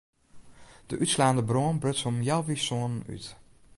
De 0.87 0.95
útslaande 1.03 1.43
brân 1.49 1.75
bruts 1.81 2.05
om 2.09 2.17
healwei 2.27 2.59
sânen 2.65 3.01
út. 3.13 3.25